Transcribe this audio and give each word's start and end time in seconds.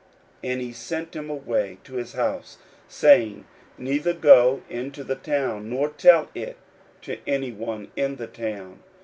41:008:026 0.43 0.51
And 0.51 0.61
he 0.63 0.73
sent 0.73 1.15
him 1.15 1.29
away 1.29 1.77
to 1.83 1.93
his 1.93 2.13
house, 2.13 2.57
saying, 2.87 3.45
Neither 3.77 4.13
go 4.13 4.63
into 4.67 5.03
the 5.03 5.13
town, 5.15 5.69
nor 5.69 5.89
tell 5.89 6.27
it 6.33 6.57
to 7.03 7.19
any 7.27 7.49
in 7.95 8.15
the 8.15 8.25
town. 8.25 8.79